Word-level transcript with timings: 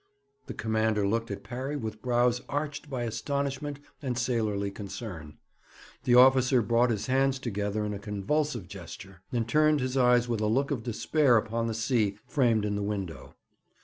The 0.47 0.55
commander 0.55 1.07
looked 1.07 1.29
at 1.29 1.43
Parry 1.43 1.75
with 1.75 2.01
brows 2.01 2.41
arched 2.49 2.89
by 2.89 3.03
astonishment 3.03 3.79
and 4.01 4.17
sailorly 4.17 4.71
concern. 4.71 5.37
The 6.05 6.15
officer 6.15 6.63
brought 6.63 6.89
his 6.89 7.05
hands 7.05 7.37
together 7.37 7.85
in 7.85 7.93
a 7.93 7.99
convulsive 7.99 8.67
gesture, 8.67 9.21
and 9.31 9.47
turned 9.47 9.79
his 9.79 9.97
eyes 9.97 10.27
with 10.27 10.41
a 10.41 10.47
look 10.47 10.71
of 10.71 10.81
despair 10.81 11.37
upon 11.37 11.67
the 11.67 11.75
sea, 11.75 12.17
framed 12.25 12.65
in 12.65 12.75
the 12.75 12.81
window. 12.81 13.35